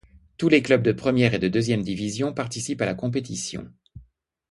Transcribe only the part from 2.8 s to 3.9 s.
à la compétition.